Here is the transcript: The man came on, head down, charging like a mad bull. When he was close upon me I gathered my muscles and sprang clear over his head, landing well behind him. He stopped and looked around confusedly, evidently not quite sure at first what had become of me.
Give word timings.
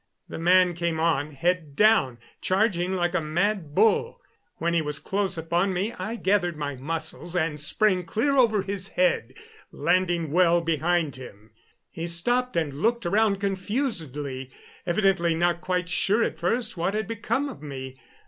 The 0.27 0.39
man 0.39 0.73
came 0.73 0.99
on, 0.99 1.29
head 1.29 1.75
down, 1.75 2.17
charging 2.41 2.95
like 2.95 3.13
a 3.13 3.21
mad 3.21 3.75
bull. 3.75 4.19
When 4.55 4.73
he 4.73 4.81
was 4.81 4.97
close 4.97 5.37
upon 5.37 5.73
me 5.73 5.93
I 5.93 6.15
gathered 6.15 6.57
my 6.57 6.75
muscles 6.75 7.35
and 7.35 7.59
sprang 7.59 8.05
clear 8.07 8.35
over 8.35 8.63
his 8.63 8.87
head, 8.97 9.35
landing 9.71 10.31
well 10.31 10.59
behind 10.59 11.17
him. 11.17 11.51
He 11.91 12.07
stopped 12.07 12.55
and 12.55 12.73
looked 12.73 13.05
around 13.05 13.39
confusedly, 13.39 14.49
evidently 14.87 15.35
not 15.35 15.61
quite 15.61 15.87
sure 15.87 16.23
at 16.23 16.39
first 16.39 16.75
what 16.77 16.95
had 16.95 17.07
become 17.07 17.47
of 17.47 17.61
me. 17.61 17.95